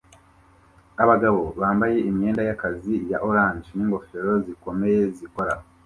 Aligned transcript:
Abagabo 1.03 1.41
bambaye 1.61 1.97
imyenda 2.09 2.41
yakazi 2.49 2.95
ya 3.11 3.17
orange 3.27 3.67
ningofero 3.75 4.33
zikomeye 4.45 4.99
zikora 5.17 5.53